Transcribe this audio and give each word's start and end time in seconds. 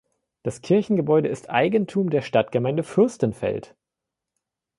Das 0.41 0.61
Kirchengebäude 0.63 1.29
ist 1.29 1.51
Eigentum 1.51 2.09
der 2.09 2.23
Stadtgemeinde 2.23 2.81
Fürstenfeld. 2.81 3.75